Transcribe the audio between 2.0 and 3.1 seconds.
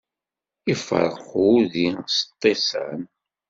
s ṭṭisan.